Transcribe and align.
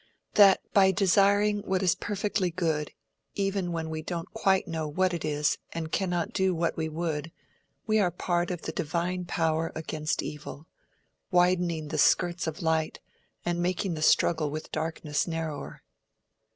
"That 0.33 0.61
by 0.73 0.89
desiring 0.91 1.59
what 1.59 1.83
is 1.83 1.93
perfectly 1.93 2.49
good, 2.49 2.89
even 3.35 3.71
when 3.71 3.87
we 3.91 4.01
don't 4.01 4.33
quite 4.33 4.67
know 4.67 4.87
what 4.87 5.13
it 5.13 5.23
is 5.23 5.59
and 5.73 5.91
cannot 5.91 6.33
do 6.33 6.55
what 6.55 6.75
we 6.75 6.89
would, 6.89 7.31
we 7.85 7.99
are 7.99 8.09
part 8.09 8.49
of 8.49 8.63
the 8.63 8.71
divine 8.71 9.25
power 9.25 9.71
against 9.75 10.23
evil—widening 10.23 11.89
the 11.89 11.99
skirts 11.99 12.47
of 12.47 12.63
light 12.63 12.99
and 13.45 13.61
making 13.61 13.93
the 13.93 14.01
struggle 14.01 14.49
with 14.49 14.71
darkness 14.71 15.27
narrower." 15.27 15.83